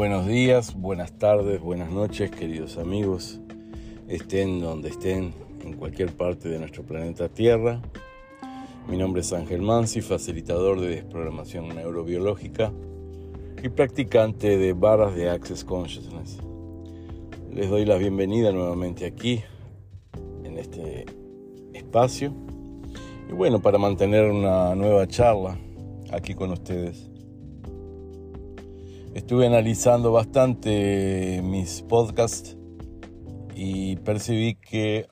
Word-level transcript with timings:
Buenos 0.00 0.26
días, 0.26 0.74
buenas 0.80 1.12
tardes, 1.12 1.60
buenas 1.60 1.90
noches, 1.90 2.30
queridos 2.30 2.78
amigos, 2.78 3.38
estén 4.08 4.58
donde 4.58 4.88
estén, 4.88 5.34
en 5.62 5.74
cualquier 5.74 6.16
parte 6.16 6.48
de 6.48 6.58
nuestro 6.58 6.82
planeta 6.84 7.28
Tierra. 7.28 7.82
Mi 8.88 8.96
nombre 8.96 9.20
es 9.20 9.30
Ángel 9.34 9.60
Mansi, 9.60 10.00
facilitador 10.00 10.80
de 10.80 10.88
desprogramación 10.88 11.68
neurobiológica 11.68 12.72
y 13.62 13.68
practicante 13.68 14.56
de 14.56 14.72
barras 14.72 15.14
de 15.14 15.28
Access 15.28 15.64
Consciousness. 15.64 16.38
Les 17.52 17.68
doy 17.68 17.84
la 17.84 17.96
bienvenida 17.96 18.52
nuevamente 18.52 19.04
aquí, 19.04 19.42
en 20.44 20.56
este 20.56 21.04
espacio. 21.74 22.32
Y 23.28 23.34
bueno, 23.34 23.60
para 23.60 23.76
mantener 23.76 24.30
una 24.30 24.74
nueva 24.74 25.06
charla 25.06 25.58
aquí 26.10 26.32
con 26.32 26.52
ustedes. 26.52 27.09
Estuve 29.12 29.44
analizando 29.44 30.12
bastante 30.12 31.40
mis 31.42 31.82
podcasts 31.82 32.56
y 33.56 33.96
percibí 33.96 34.54
que 34.54 35.08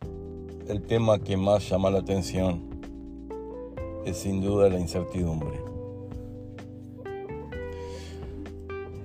el 0.69 0.83
tema 0.83 1.19
que 1.19 1.37
más 1.37 1.69
llama 1.69 1.91
la 1.91 1.99
atención 1.99 2.81
es 4.07 4.19
sin 4.19 4.41
duda 4.41 4.69
la 4.69 4.79
incertidumbre. 4.79 5.61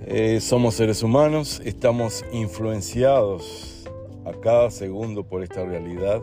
Eh, 0.05 0.39
somos 0.39 0.75
seres 0.75 1.01
humanos, 1.01 1.59
estamos 1.65 2.23
influenciados 2.31 3.89
a 4.25 4.31
cada 4.33 4.69
segundo 4.69 5.23
por 5.23 5.41
esta 5.41 5.65
realidad 5.65 6.21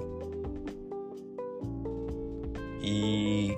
y 2.80 3.52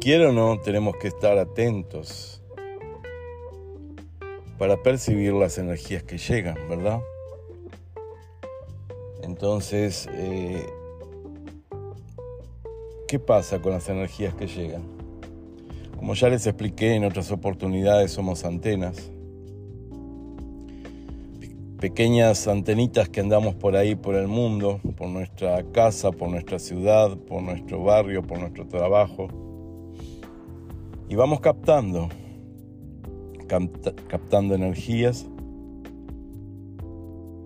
quiero 0.00 0.30
o 0.30 0.32
no 0.32 0.58
tenemos 0.60 0.96
que 0.96 1.06
estar 1.06 1.38
atentos 1.38 2.39
para 4.60 4.76
percibir 4.76 5.32
las 5.32 5.56
energías 5.56 6.02
que 6.02 6.18
llegan, 6.18 6.54
¿verdad? 6.68 7.00
Entonces, 9.22 10.06
eh, 10.12 10.66
¿qué 13.08 13.18
pasa 13.18 13.62
con 13.62 13.72
las 13.72 13.88
energías 13.88 14.34
que 14.34 14.46
llegan? 14.46 14.82
Como 15.96 16.12
ya 16.12 16.28
les 16.28 16.46
expliqué 16.46 16.92
en 16.94 17.06
otras 17.06 17.30
oportunidades, 17.30 18.10
somos 18.10 18.44
antenas. 18.44 19.10
Pequeñas 21.80 22.46
antenitas 22.46 23.08
que 23.08 23.20
andamos 23.20 23.54
por 23.54 23.76
ahí, 23.76 23.94
por 23.94 24.14
el 24.14 24.28
mundo, 24.28 24.78
por 24.94 25.08
nuestra 25.08 25.62
casa, 25.72 26.12
por 26.12 26.28
nuestra 26.28 26.58
ciudad, 26.58 27.16
por 27.16 27.42
nuestro 27.42 27.82
barrio, 27.82 28.22
por 28.22 28.38
nuestro 28.38 28.68
trabajo. 28.68 29.28
Y 31.08 31.14
vamos 31.14 31.40
captando 31.40 32.10
captando 34.08 34.54
energías. 34.54 35.26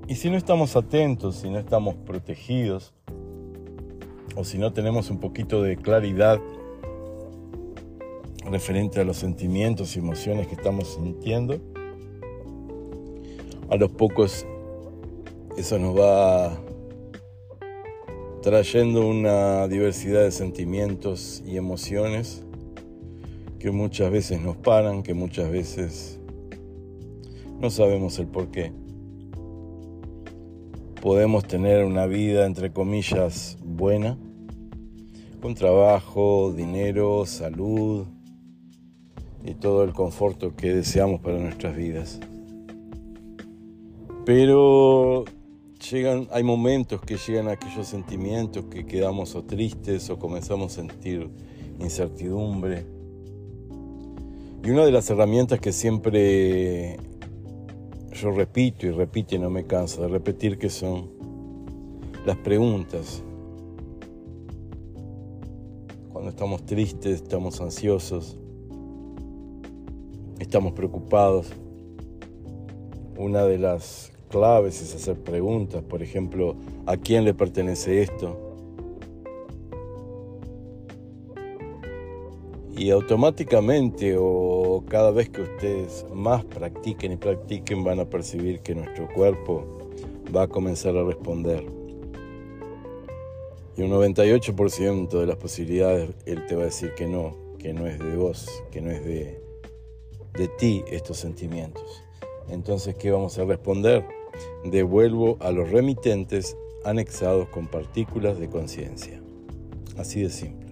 Y 0.07 0.17
si 0.17 0.29
no 0.29 0.37
estamos 0.37 0.77
atentos, 0.77 1.37
si 1.37 1.51
no 1.51 1.59
estamos 1.59 1.95
protegidos, 1.95 2.93
o 4.37 4.45
si 4.45 4.59
no 4.59 4.73
tenemos 4.73 5.11
un 5.11 5.19
poquito 5.19 5.63
de 5.63 5.77
claridad 5.77 6.41
referente 8.51 9.01
a 9.01 9.05
los 9.05 9.17
sentimientos 9.17 9.97
y 9.97 10.01
emociones 10.01 10.49
que 10.49 10.55
estamos 10.55 10.95
sintiendo, 10.95 11.61
a 13.71 13.77
los 13.77 13.91
pocos 13.93 14.47
eso 15.57 15.79
nos 15.79 15.97
va 15.97 16.61
trayendo 18.43 19.07
una 19.07 19.69
diversidad 19.69 20.23
de 20.23 20.33
sentimientos 20.33 21.43
y 21.47 21.57
emociones 21.57 22.44
que 23.65 23.71
muchas 23.71 24.11
veces 24.11 24.43
nos 24.43 24.59
paran, 24.59 25.03
que 25.03 25.15
muchas 25.15 25.51
veces 25.51 26.21
no 27.63 27.71
sabemos 27.71 28.19
el 28.19 28.27
por 28.27 28.49
qué. 28.51 28.73
Podemos 31.01 31.47
tener 31.47 31.87
una 31.87 32.05
vida, 32.05 32.45
entre 32.45 32.75
comillas, 32.75 33.57
buena, 33.65 34.19
con 35.41 35.55
trabajo, 35.55 36.53
dinero, 36.55 37.25
salud 37.25 38.05
y 39.43 39.55
todo 39.55 39.83
el 39.83 39.95
conforto 39.95 40.55
que 40.55 40.75
deseamos 40.75 41.23
para 41.23 41.39
nuestras 41.39 41.75
vidas. 41.75 42.21
Pero 44.27 45.25
llegan, 45.91 46.29
hay 46.33 46.43
momentos 46.43 47.01
que 47.01 47.17
llegan 47.17 47.49
aquellos 47.49 47.89
sentimientos 47.89 48.67
que 48.67 48.85
quedamos 48.85 49.35
o 49.35 49.43
tristes 49.43 50.11
o 50.11 50.19
comenzamos 50.19 50.73
a 50.73 50.83
sentir 50.83 51.31
incertidumbre 51.81 52.94
y 54.65 54.71
una 54.71 54.87
de 54.87 54.93
las 54.93 55.11
herramientas 55.11 55.61
que 55.61 55.73
siempre 55.73 56.97
yo 58.13 58.31
repito 58.31 58.87
y 58.87 58.91
repito 58.93 59.35
y 59.35 59.39
no 59.39 59.51
me 59.51 59.67
canso 59.67 60.01
de 60.01 60.09
repetir 60.09 60.57
que 60.57 60.71
son 60.71 61.11
las 62.25 62.39
preguntas. 62.39 63.23
Cuando 66.11 66.31
estamos 66.31 66.65
tristes, 66.65 67.21
estamos 67.21 67.61
ansiosos, 67.61 68.39
estamos 70.39 70.73
preocupados. 70.73 71.53
Una 73.19 73.45
de 73.45 73.59
las 73.59 74.13
claves 74.31 74.81
es 74.81 74.95
hacer 74.95 75.23
preguntas, 75.23 75.83
por 75.83 76.03
ejemplo, 76.03 76.57
¿a 76.87 76.97
quién 76.97 77.27
le 77.27 77.35
pertenece 77.35 78.01
esto? 78.01 78.44
Y 82.77 82.91
automáticamente 82.91 84.17
o 84.19 84.85
cada 84.89 85.13
vez 85.13 85.29
que 85.29 85.43
ustedes 85.43 86.05
más 86.13 86.45
practiquen 86.45 87.13
y 87.13 87.17
practiquen 87.17 87.85
van 87.85 88.01
a 88.01 88.05
percibir 88.05 88.61
que 88.61 88.75
nuestro 88.75 89.09
cuerpo 89.15 89.65
va 90.35 90.43
a 90.43 90.49
comenzar 90.49 90.97
a 90.97 91.05
responder. 91.05 91.65
Y 93.77 93.83
un 93.83 93.91
98% 93.91 95.09
de 95.09 95.27
las 95.27 95.37
posibilidades 95.37 96.11
él 96.27 96.47
te 96.47 96.57
va 96.57 96.63
a 96.63 96.67
decir 96.67 96.95
que 96.95 97.07
no, 97.07 97.37
que 97.59 97.73
no 97.73 97.87
es 97.87 97.99
de 97.99 98.17
vos, 98.17 98.65
que 98.73 98.81
no 98.81 98.91
es 98.91 99.05
de, 99.05 99.41
de 100.33 100.49
ti 100.59 100.85
estos 100.89 101.19
sentimientos. 101.19 102.03
Entonces, 102.49 102.97
¿qué 102.97 103.13
vamos 103.13 103.39
a 103.39 103.45
responder? 103.45 104.05
Devuelvo 104.65 105.37
a 105.41 105.53
los 105.53 105.71
remitentes 105.71 106.57
anexados 106.85 107.49
con 107.49 107.69
partículas 107.69 108.39
de 108.39 108.49
conciencia. 108.49 109.21
Así 109.97 110.23
de 110.23 110.31
simple 110.31 110.64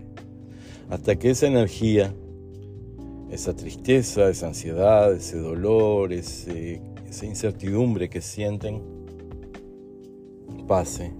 hasta 0.93 1.17
que 1.17 1.31
esa 1.31 1.47
energía, 1.47 2.15
esa 3.31 3.57
tristeza, 3.57 4.29
esa 4.29 4.49
ansiedad, 4.49 5.11
ese 5.15 5.39
dolor, 5.39 6.13
esa 6.13 7.25
incertidumbre 7.25 8.11
que 8.11 8.21
sienten, 8.21 8.83
pase. 10.69 11.15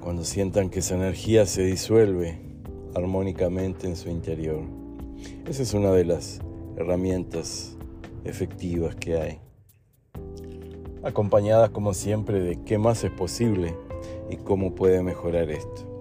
Cuando 0.00 0.24
sientan 0.24 0.70
que 0.70 0.80
esa 0.80 0.96
energía 0.96 1.46
se 1.46 1.62
disuelve 1.62 2.40
armónicamente 2.96 3.86
en 3.86 3.94
su 3.94 4.10
interior. 4.10 4.62
Esa 5.48 5.62
es 5.62 5.72
una 5.72 5.92
de 5.92 6.04
las 6.04 6.40
herramientas 6.76 7.76
efectivas 8.24 8.96
que 8.96 9.18
hay. 9.18 9.38
Acompañadas 11.04 11.70
como 11.70 11.94
siempre 11.94 12.40
de 12.40 12.64
qué 12.64 12.76
más 12.76 13.04
es 13.04 13.12
posible 13.12 13.76
y 14.28 14.36
cómo 14.36 14.74
puede 14.74 15.00
mejorar 15.04 15.48
esto. 15.48 15.95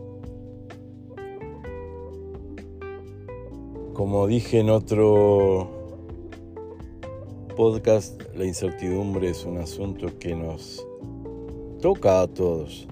Como 3.96 4.28
dije 4.28 4.60
en 4.60 4.70
otro 4.70 5.70
podcast, 7.56 8.22
la 8.36 8.44
incertidumbre 8.44 9.30
es 9.30 9.46
un 9.46 9.58
asunto 9.58 10.20
que 10.20 10.36
nos 10.36 10.86
toca 11.82 12.20
a 12.20 12.28
todos. 12.28 12.90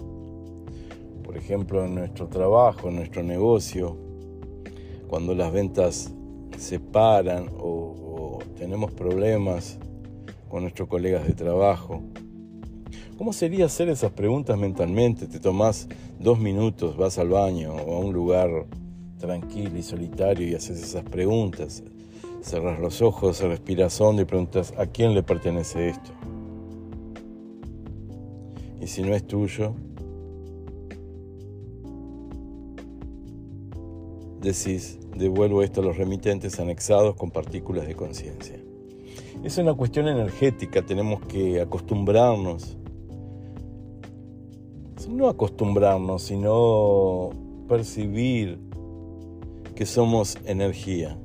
Por 1.25 1.35
ejemplo, 1.35 1.83
en 1.83 1.95
nuestro 1.95 2.29
trabajo, 2.29 2.87
en 2.87 2.95
nuestro 2.95 3.21
negocio, 3.21 3.97
cuando 5.09 5.35
las 5.35 5.51
ventas 5.51 6.13
se 6.57 6.79
paran 6.79 7.49
o, 7.59 8.39
tenemos 8.57 8.93
problemas 8.93 9.79
con 10.47 10.61
nuestros 10.61 10.87
colegas 10.87 11.27
de 11.27 11.33
trabajo. 11.33 12.01
¿Cómo 13.17 13.33
sería 13.33 13.65
hacer 13.65 13.89
esas 13.89 14.13
preguntas 14.13 14.57
mentalmente? 14.57 15.27
Te 15.27 15.41
tomás 15.41 15.89
dos 16.17 16.39
minutos, 16.39 16.95
vas 16.95 17.17
al 17.17 17.27
baño 17.27 17.73
o 17.73 17.97
a 17.97 17.99
un 17.99 18.13
lugar 18.13 18.67
tranquilo 19.23 19.77
y 19.77 19.83
solitario 19.83 20.45
y 20.45 20.53
haces 20.53 20.83
esas 20.83 21.03
preguntas. 21.03 21.81
Cerras 22.41 22.77
los 22.81 23.01
ojos, 23.01 23.39
respiras 23.39 24.01
hondo 24.01 24.21
y 24.21 24.25
preguntas, 24.25 24.73
¿a 24.77 24.85
quién 24.85 25.13
le 25.13 25.23
pertenece 25.23 25.87
esto? 25.87 26.11
Y 28.81 28.87
si 28.87 29.01
no 29.01 29.15
es 29.15 29.25
tuyo, 29.25 29.75
decís, 34.41 34.99
devuelvo 35.15 35.63
esto 35.63 35.79
a 35.79 35.85
los 35.85 35.95
remitentes 35.95 36.59
anexados 36.59 37.15
con 37.15 37.31
partículas 37.31 37.87
de 37.87 37.95
conciencia. 37.95 38.59
Es 39.41 39.57
una 39.57 39.73
cuestión 39.73 40.09
energética, 40.09 40.81
tenemos 40.81 41.21
que 41.27 41.61
acostumbrarnos, 41.61 42.75
no 45.07 45.29
acostumbrarnos, 45.29 46.23
sino 46.23 47.29
percibir 47.69 48.72
que 49.73 49.85
somos 49.85 50.37
energía. 50.45 51.17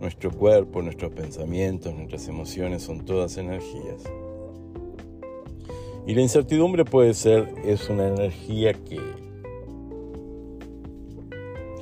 Nuestro 0.00 0.30
cuerpo, 0.30 0.82
nuestros 0.82 1.12
pensamientos, 1.12 1.94
nuestras 1.94 2.28
emociones 2.28 2.82
son 2.82 3.04
todas 3.04 3.38
energías. 3.38 4.02
Y 6.06 6.14
la 6.14 6.20
incertidumbre 6.20 6.84
puede 6.84 7.14
ser, 7.14 7.52
es 7.64 7.88
una 7.88 8.06
energía 8.06 8.74
que, 8.74 9.00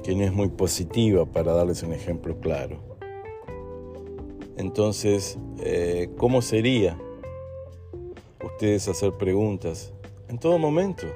que 0.02 0.14
no 0.14 0.24
es 0.24 0.32
muy 0.32 0.48
positiva, 0.48 1.26
para 1.26 1.52
darles 1.52 1.82
un 1.82 1.92
ejemplo 1.92 2.38
claro. 2.40 2.78
Entonces, 4.56 5.38
eh, 5.58 6.08
¿cómo 6.16 6.40
sería 6.40 6.96
ustedes 8.42 8.88
hacer 8.88 9.12
preguntas 9.14 9.92
en 10.28 10.38
todo 10.38 10.58
momento? 10.58 11.06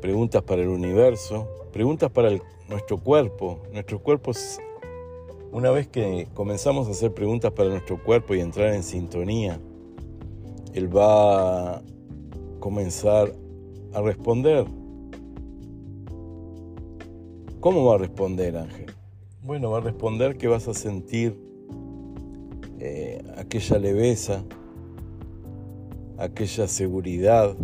Preguntas 0.00 0.42
para 0.42 0.62
el 0.62 0.68
universo, 0.68 1.48
preguntas 1.78 2.10
para 2.10 2.30
nuestro 2.68 2.98
cuerpo. 2.98 3.60
Nuestro 3.72 4.02
cuerpo, 4.02 4.32
una 5.52 5.70
vez 5.70 5.86
que 5.86 6.26
comenzamos 6.34 6.88
a 6.88 6.90
hacer 6.90 7.14
preguntas 7.14 7.52
para 7.52 7.68
nuestro 7.68 8.02
cuerpo 8.02 8.34
y 8.34 8.40
entrar 8.40 8.74
en 8.74 8.82
sintonía, 8.82 9.60
él 10.74 10.96
va 10.96 11.76
a 11.76 11.82
comenzar 12.58 13.32
a 13.94 14.02
responder. 14.02 14.66
¿Cómo 17.60 17.84
va 17.84 17.94
a 17.94 17.98
responder 17.98 18.56
Ángel? 18.56 18.86
Bueno, 19.44 19.70
va 19.70 19.78
a 19.78 19.80
responder 19.80 20.36
que 20.36 20.48
vas 20.48 20.66
a 20.66 20.74
sentir 20.74 21.40
eh, 22.80 23.22
aquella 23.36 23.78
leveza, 23.78 24.42
aquella 26.18 26.66
seguridad, 26.66 27.56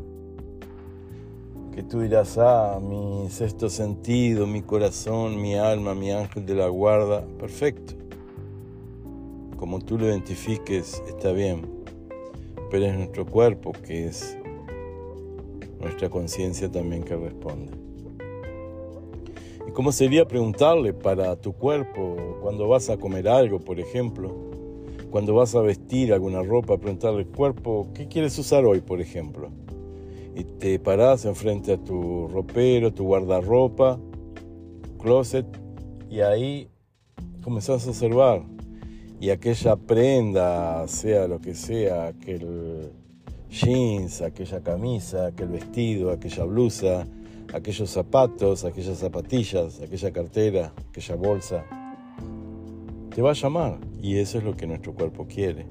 que 1.75 1.83
tú 1.83 2.01
dirás, 2.01 2.39
ah, 2.39 2.79
mi 2.81 3.29
sexto 3.31 3.69
sentido, 3.69 4.47
mi 4.47 4.63
corazón, 4.63 5.41
mi 5.41 5.57
alma, 5.57 5.95
mi 5.95 6.13
ángel 6.13 6.47
de 6.47 6.55
la 6.55 6.69
guarda, 6.69 7.27
perfecto. 7.39 7.95
Como 9.57 9.81
tú 9.81 9.99
lo 9.99 10.07
identifiques, 10.07 11.03
está 11.09 11.33
bien 11.33 11.75
pero 12.75 12.87
es 12.87 12.97
nuestro 12.97 13.25
cuerpo 13.25 13.71
que 13.71 14.07
es 14.09 14.37
nuestra 15.81 16.11
conciencia 16.11 16.69
también 16.69 17.05
que 17.05 17.15
responde. 17.15 17.71
¿Y 19.69 19.71
cómo 19.71 19.93
sería 19.93 20.27
preguntarle 20.27 20.93
para 20.93 21.37
tu 21.37 21.53
cuerpo 21.53 22.17
cuando 22.43 22.67
vas 22.67 22.91
a 22.91 22.97
comer 22.97 23.29
algo, 23.29 23.61
por 23.61 23.79
ejemplo? 23.79 24.35
Cuando 25.09 25.35
vas 25.35 25.55
a 25.55 25.61
vestir 25.61 26.13
alguna 26.13 26.43
ropa, 26.43 26.77
preguntarle 26.77 27.21
al 27.21 27.29
cuerpo, 27.29 27.91
¿qué 27.95 28.09
quieres 28.09 28.37
usar 28.41 28.65
hoy, 28.65 28.81
por 28.81 29.01
ejemplo? 29.01 29.51
Y 30.35 30.45
te 30.45 30.79
parás 30.79 31.25
enfrente 31.25 31.75
a 31.75 31.77
tu 31.77 32.29
ropero, 32.29 32.93
tu 32.93 33.05
guardarropa, 33.05 34.01
closet, 34.99 35.47
y 36.11 36.21
ahí 36.21 36.69
comenzás 37.43 37.87
a 37.87 37.91
observar 37.91 38.43
y 39.21 39.31
aquella 39.31 39.77
prenda, 39.77 40.87
sea 40.87 41.27
lo 41.27 41.41
que 41.41 41.55
sea, 41.55 42.09
aquel 42.09 42.91
jeans, 43.49 44.21
aquella 44.21 44.61
camisa, 44.61 45.29
aquel 45.29 45.49
vestido, 45.49 46.11
aquella 46.11 46.45
blusa, 46.45 47.07
aquellos 47.53 47.89
zapatos, 47.89 48.65
aquellas 48.65 48.99
zapatillas, 48.99 49.81
aquella 49.81 50.13
cartera, 50.13 50.73
aquella 50.91 51.15
bolsa, 51.15 51.65
te 53.15 53.23
va 53.23 53.31
a 53.31 53.35
llamar 53.35 53.79
y 54.03 54.17
eso 54.19 54.39
es 54.39 54.45
lo 54.45 54.57
que 54.57 54.67
nuestro 54.67 54.93
cuerpo 54.93 55.27
quiere. 55.27 55.67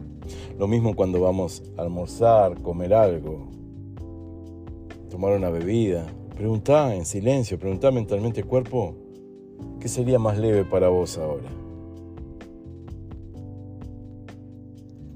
Lo 0.58 0.68
mismo 0.68 0.96
cuando 0.96 1.20
vamos 1.20 1.62
a 1.78 1.82
almorzar, 1.82 2.60
comer 2.62 2.94
algo, 2.94 3.50
tomar 5.14 5.34
una 5.38 5.52
bebida. 5.52 6.08
Preguntá 6.36 6.96
en 6.96 7.06
silencio, 7.06 7.60
preguntá 7.60 7.92
mentalmente, 7.92 8.44
cuerpo, 8.44 8.96
¿qué 9.80 9.88
sería 9.88 10.18
más 10.18 10.40
leve 10.40 10.66
para 10.66 10.90
vos 10.90 11.20
ahora? 11.20 11.64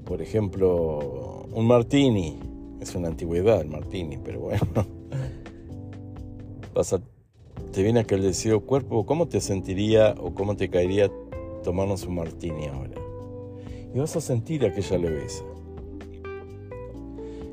por 0.08 0.22
ejemplo, 0.22 1.46
un 1.52 1.66
martini. 1.66 2.38
Es 2.80 2.94
una 2.94 3.08
antigüedad 3.08 3.60
el 3.60 3.68
martini, 3.68 4.16
pero 4.16 4.40
bueno. 4.40 4.64
te 7.72 7.82
viene 7.82 8.00
aquel 8.00 8.22
deseo, 8.22 8.64
cuerpo, 8.64 9.04
¿cómo 9.04 9.28
te 9.28 9.42
sentiría 9.42 10.14
o 10.18 10.32
cómo 10.34 10.56
te 10.56 10.70
caería 10.70 11.10
tomarnos 11.62 12.04
un 12.04 12.14
martini 12.14 12.68
ahora? 12.68 12.98
Y 13.94 13.98
vas 13.98 14.16
a 14.16 14.22
sentir 14.22 14.64
aquella 14.64 14.96
leveza. 14.96 15.44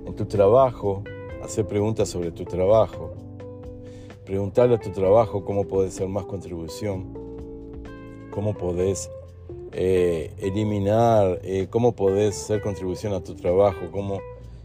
En 0.06 0.16
tu 0.16 0.26
trabajo, 0.26 1.04
hacer 1.46 1.66
preguntas 1.66 2.10
sobre 2.10 2.32
tu 2.32 2.44
trabajo. 2.44 3.14
Preguntarle 4.26 4.76
a 4.76 4.80
tu 4.80 4.92
trabajo 4.92 5.46
cómo 5.46 5.66
puedes 5.66 5.94
ser 5.94 6.08
más 6.08 6.26
contribución, 6.26 7.14
cómo 8.32 8.56
podés 8.56 9.10
eh, 9.72 10.34
eliminar, 10.40 11.40
eh, 11.44 11.68
cómo 11.70 11.96
podés 11.96 12.42
hacer 12.42 12.62
contribución 12.62 13.14
a 13.14 13.22
tu 13.22 13.36
trabajo, 13.36 13.92
cómo 13.92 14.20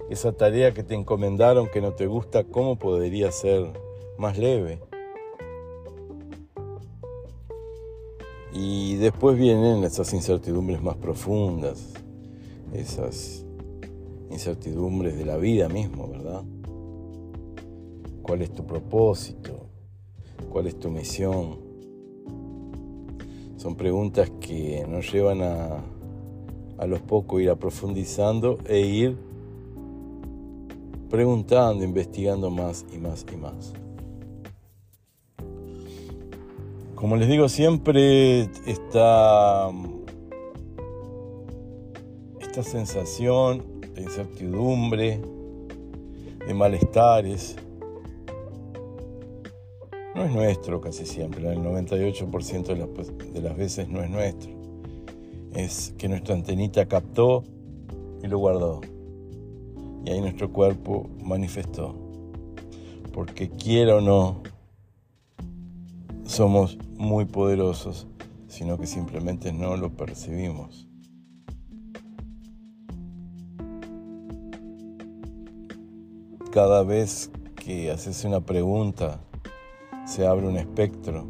esa 0.08 0.32
tarea 0.32 0.72
que 0.72 0.82
te 0.82 0.94
encomendaron 0.94 1.68
que 1.68 1.80
no 1.80 1.92
te 1.92 2.06
gusta, 2.06 2.44
cómo 2.44 2.76
podría 2.76 3.30
ser 3.30 3.66
más 4.18 4.38
leve. 4.38 4.80
Y 8.52 8.96
después 8.96 9.36
vienen 9.36 9.84
esas 9.84 10.12
incertidumbres 10.12 10.82
más 10.82 10.96
profundas, 10.96 11.92
esas 12.72 13.44
incertidumbres 14.30 15.16
de 15.16 15.24
la 15.24 15.36
vida 15.36 15.68
mismo, 15.68 16.08
¿verdad? 16.08 16.42
¿Cuál 18.30 18.42
es 18.42 18.52
tu 18.52 18.64
propósito? 18.64 19.66
¿Cuál 20.52 20.68
es 20.68 20.78
tu 20.78 20.88
misión? 20.88 21.58
Son 23.56 23.74
preguntas 23.74 24.30
que 24.40 24.86
nos 24.88 25.12
llevan 25.12 25.42
a, 25.42 25.82
a 26.78 26.86
los 26.86 27.00
pocos 27.00 27.40
ir 27.40 27.50
a 27.50 27.56
profundizando 27.56 28.56
e 28.68 28.82
ir 28.82 29.16
preguntando, 31.08 31.82
investigando 31.82 32.50
más 32.50 32.86
y 32.94 32.98
más 32.98 33.26
y 33.32 33.36
más. 33.36 33.72
Como 36.94 37.16
les 37.16 37.26
digo 37.26 37.48
siempre, 37.48 38.42
esta, 38.64 39.72
esta 42.40 42.62
sensación 42.62 43.80
de 43.92 44.02
incertidumbre, 44.02 45.20
de 46.46 46.54
malestares, 46.54 47.56
no 50.20 50.26
es 50.26 50.32
nuestro 50.32 50.82
casi 50.82 51.06
siempre, 51.06 51.50
el 51.50 51.60
98% 51.60 52.66
de 52.66 52.76
las, 52.76 53.32
de 53.32 53.40
las 53.40 53.56
veces 53.56 53.88
no 53.88 54.02
es 54.02 54.10
nuestro. 54.10 54.50
Es 55.54 55.94
que 55.96 56.08
nuestra 56.08 56.34
antenita 56.34 56.86
captó 56.86 57.42
y 58.22 58.26
lo 58.26 58.38
guardó. 58.38 58.82
Y 60.04 60.10
ahí 60.10 60.20
nuestro 60.20 60.52
cuerpo 60.52 61.08
manifestó. 61.22 61.94
Porque 63.14 63.48
quiera 63.48 63.96
o 63.96 64.00
no, 64.02 64.42
somos 66.24 66.76
muy 66.98 67.24
poderosos, 67.24 68.06
sino 68.46 68.76
que 68.76 68.86
simplemente 68.86 69.54
no 69.54 69.78
lo 69.78 69.96
percibimos. 69.96 70.86
Cada 76.52 76.82
vez 76.82 77.30
que 77.56 77.90
haces 77.90 78.24
una 78.26 78.40
pregunta 78.40 79.20
se 80.06 80.26
abre 80.26 80.46
un 80.46 80.56
espectro, 80.56 81.26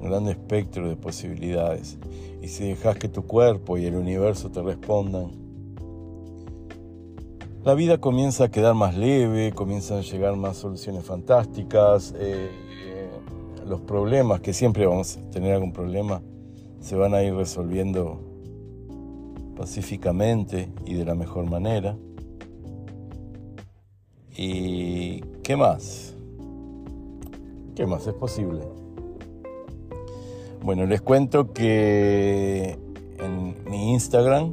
un 0.00 0.08
gran 0.08 0.28
espectro 0.28 0.88
de 0.88 0.96
posibilidades. 0.96 1.98
Y 2.42 2.48
si 2.48 2.68
dejas 2.68 2.96
que 2.96 3.08
tu 3.08 3.26
cuerpo 3.26 3.78
y 3.78 3.86
el 3.86 3.96
universo 3.96 4.50
te 4.50 4.62
respondan, 4.62 5.30
la 7.64 7.74
vida 7.74 7.98
comienza 7.98 8.44
a 8.44 8.50
quedar 8.50 8.74
más 8.74 8.96
leve, 8.96 9.52
comienzan 9.52 9.98
a 9.98 10.02
llegar 10.02 10.36
más 10.36 10.56
soluciones 10.56 11.04
fantásticas, 11.04 12.14
eh, 12.16 12.50
los 13.66 13.80
problemas, 13.82 14.40
que 14.40 14.52
siempre 14.52 14.86
vamos 14.86 15.18
a 15.18 15.30
tener 15.30 15.52
algún 15.52 15.72
problema, 15.72 16.22
se 16.80 16.96
van 16.96 17.14
a 17.14 17.22
ir 17.22 17.34
resolviendo 17.34 18.20
pacíficamente 19.56 20.70
y 20.86 20.94
de 20.94 21.04
la 21.04 21.14
mejor 21.14 21.44
manera. 21.50 21.96
¿Y 24.36 25.20
qué 25.42 25.56
más? 25.56 26.14
¿Qué 27.78 27.86
más 27.86 28.04
es 28.08 28.14
posible? 28.14 28.60
Bueno, 30.64 30.84
les 30.84 31.00
cuento 31.00 31.52
que 31.52 32.76
en 33.20 33.70
mi 33.70 33.92
Instagram, 33.92 34.52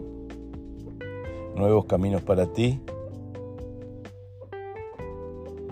Nuevos 1.55 1.85
Caminos 1.85 2.21
para 2.21 2.53
ti, 2.53 2.79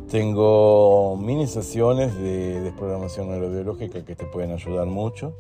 tengo 0.09 1.15
mini 1.15 1.45
sesiones 1.45 2.17
de 2.17 2.59
desprogramación 2.59 3.29
neurobiológica 3.29 4.03
que 4.03 4.15
te 4.15 4.25
pueden 4.25 4.49
ayudar 4.49 4.87
mucho. 4.87 5.35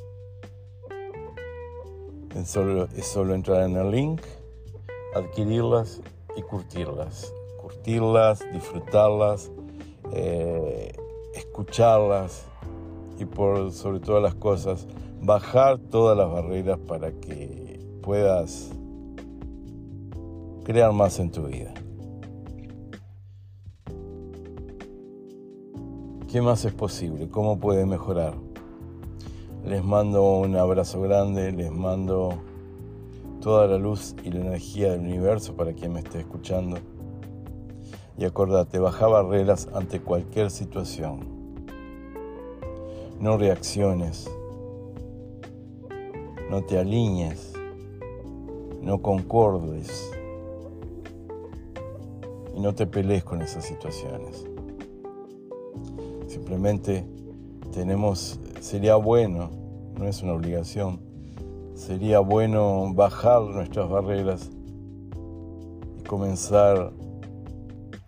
Es 2.35 2.47
solo, 2.47 2.89
es 2.95 3.07
solo 3.07 3.33
entrar 3.33 3.63
en 3.63 3.75
el 3.75 3.89
link, 3.89 4.21
adquirirlas 5.15 5.99
y 6.35 6.43
curtirlas. 6.43 7.33
Curtirlas, 7.59 8.43
disfrutarlas. 8.53 9.51
Eh, 10.11 10.91
escucharlas 11.33 12.45
y 13.19 13.25
por 13.25 13.71
sobre 13.71 13.99
todas 13.99 14.21
las 14.23 14.35
cosas, 14.35 14.87
bajar 15.21 15.77
todas 15.77 16.17
las 16.17 16.31
barreras 16.31 16.79
para 16.79 17.11
que 17.11 17.79
puedas 18.01 18.71
crear 20.63 20.93
más 20.93 21.19
en 21.19 21.31
tu 21.31 21.43
vida. 21.43 21.73
¿Qué 26.31 26.41
más 26.41 26.65
es 26.65 26.73
posible? 26.73 27.29
¿Cómo 27.29 27.59
puede 27.59 27.85
mejorar? 27.85 28.33
Les 29.65 29.83
mando 29.83 30.39
un 30.39 30.55
abrazo 30.55 30.99
grande, 31.01 31.51
les 31.51 31.71
mando 31.71 32.33
toda 33.39 33.67
la 33.67 33.77
luz 33.77 34.15
y 34.23 34.31
la 34.31 34.39
energía 34.39 34.91
del 34.91 35.01
universo 35.01 35.55
para 35.55 35.73
quien 35.73 35.93
me 35.93 35.99
esté 35.99 36.21
escuchando. 36.21 36.77
Y 38.17 38.25
acordate, 38.25 38.79
baja 38.79 39.07
barreras 39.07 39.67
ante 39.73 39.99
cualquier 39.99 40.51
situación. 40.51 41.21
No 43.19 43.37
reacciones. 43.37 44.29
No 46.49 46.63
te 46.63 46.77
alinees. 46.77 47.53
No 48.81 49.01
concordes. 49.01 50.11
Y 52.55 52.59
no 52.59 52.75
te 52.75 52.85
pelees 52.85 53.23
con 53.23 53.41
esas 53.41 53.65
situaciones. 53.65 54.45
Simplemente 56.27 57.05
tenemos, 57.73 58.39
sería 58.59 58.95
bueno, 58.95 59.49
no 59.97 60.07
es 60.07 60.21
una 60.21 60.33
obligación, 60.33 60.99
sería 61.73 62.19
bueno 62.19 62.93
bajar 62.93 63.41
nuestras 63.41 63.89
barreras 63.89 64.51
y 65.99 66.03
comenzar 66.03 66.93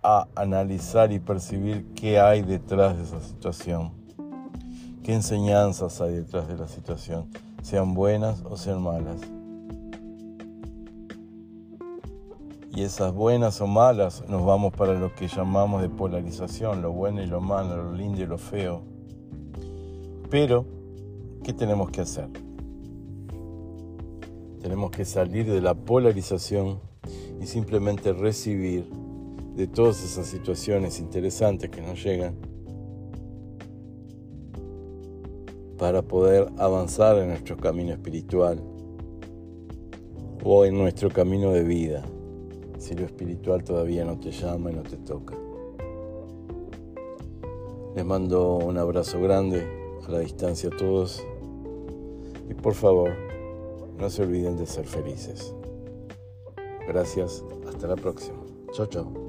a 0.05 0.27
analizar 0.35 1.11
y 1.11 1.19
percibir 1.19 1.85
qué 1.95 2.19
hay 2.19 2.43
detrás 2.43 2.95
de 2.97 3.03
esa 3.03 3.21
situación, 3.21 3.91
qué 5.03 5.13
enseñanzas 5.13 5.99
hay 6.01 6.13
detrás 6.13 6.47
de 6.47 6.57
la 6.57 6.67
situación, 6.67 7.27
sean 7.63 7.93
buenas 7.93 8.43
o 8.43 8.55
sean 8.55 8.83
malas. 8.83 9.21
y 12.75 12.83
esas 12.83 13.13
buenas 13.13 13.61
o 13.61 13.67
malas 13.67 14.23
nos 14.27 14.45
vamos 14.45 14.73
para 14.73 14.93
lo 14.93 15.15
que 15.15 15.29
llamamos 15.29 15.81
de 15.81 15.87
polarización, 15.87 16.81
lo 16.81 16.91
bueno 16.91 17.23
y 17.23 17.25
lo 17.25 17.39
malo, 17.39 17.81
lo 17.81 17.93
lindo 17.93 18.21
y 18.21 18.25
lo 18.25 18.37
feo. 18.37 18.81
Pero, 20.29 20.65
¿qué 21.41 21.53
tenemos 21.53 21.89
que 21.89 22.01
hacer? 22.01 22.27
Tenemos 24.61 24.91
que 24.91 25.05
salir 25.05 25.45
de 25.45 25.61
la 25.61 25.73
polarización 25.73 26.79
y 27.39 27.45
simplemente 27.45 28.11
recibir 28.11 28.89
de 29.55 29.67
todas 29.67 30.03
esas 30.03 30.27
situaciones 30.27 30.99
interesantes 30.99 31.69
que 31.69 31.81
nos 31.81 32.03
llegan 32.03 32.35
para 35.77 36.01
poder 36.01 36.47
avanzar 36.57 37.17
en 37.17 37.29
nuestro 37.29 37.57
camino 37.57 37.91
espiritual 37.91 38.61
o 40.43 40.65
en 40.65 40.77
nuestro 40.77 41.09
camino 41.09 41.51
de 41.51 41.63
vida 41.63 42.03
si 42.77 42.93
lo 42.93 43.05
espiritual 43.05 43.63
todavía 43.63 44.05
no 44.05 44.19
te 44.19 44.31
llama 44.31 44.71
y 44.71 44.75
no 44.75 44.83
te 44.83 44.97
toca. 44.97 45.35
Les 47.95 48.05
mando 48.05 48.57
un 48.57 48.77
abrazo 48.77 49.19
grande 49.21 49.65
a 50.05 50.11
la 50.11 50.19
distancia 50.19 50.69
a 50.71 50.77
todos 50.77 51.25
y 52.47 52.53
por 52.53 52.73
favor 52.73 53.11
no 53.97 54.09
se 54.09 54.21
olviden 54.21 54.57
de 54.57 54.67
ser 54.67 54.85
felices. 54.85 55.55
Gracias, 56.87 57.43
hasta 57.67 57.87
la 57.87 57.95
próxima. 57.95 58.37
Chao, 58.71 58.85
chao. 58.85 59.24